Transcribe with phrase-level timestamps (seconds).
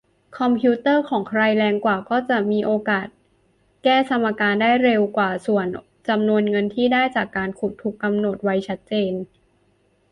[0.39, 3.07] คอมพิวเตอร์ของใครแรงกว่าก็จะมีโอกาส
[3.83, 5.67] แก้สมการได้เร็วกว่า ส่วน
[6.07, 9.13] จำนวนเงินที่ได้จากการขุดถูกกำหนดไว้ชัดเจน